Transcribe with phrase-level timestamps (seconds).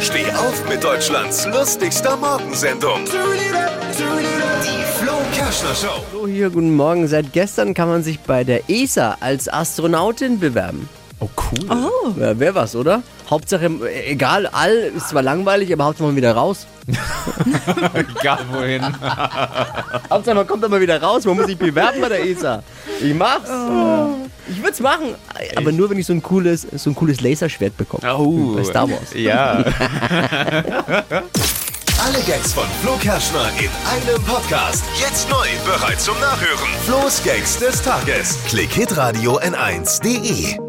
[0.00, 3.04] Steh auf mit Deutschlands lustigster Morgensendung.
[3.06, 6.04] Die Flo Kerschner Show.
[6.12, 7.08] Hallo hier, guten Morgen.
[7.08, 10.88] Seit gestern kann man sich bei der ESA als Astronautin bewerben.
[11.18, 11.66] Oh, cool.
[12.20, 13.02] Ja, Wäre was, oder?
[13.30, 13.70] Hauptsache,
[14.06, 16.66] egal, all ist zwar langweilig, aber Hauptsache mal wieder raus.
[17.94, 18.82] Egal wohin.
[20.10, 22.62] Hauptsache man kommt immer wieder raus, man muss sich bewerben bei der ESA.
[23.00, 23.50] Ich mach's.
[24.48, 25.14] Ich würd's machen,
[25.56, 28.14] aber nur wenn ich so ein cooles, so ein cooles Laserschwert bekomme.
[28.14, 28.54] Oh.
[28.54, 29.12] Bei Star Wars.
[29.14, 29.56] Ja.
[32.04, 34.84] Alle Gags von Flo Kerschner in einem Podcast.
[35.00, 36.68] Jetzt neu, bereit zum Nachhören.
[36.84, 38.38] Flo's Gags des Tages.
[38.46, 40.65] Klick Hitradio N1.de.